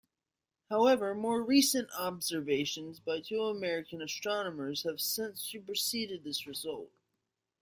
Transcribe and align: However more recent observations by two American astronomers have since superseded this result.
However 0.71 1.13
more 1.13 1.43
recent 1.43 1.87
observations 1.93 2.99
by 2.99 3.19
two 3.19 3.43
American 3.43 4.01
astronomers 4.01 4.81
have 4.81 4.99
since 4.99 5.43
superseded 5.43 6.23
this 6.23 6.47
result. 6.47 6.89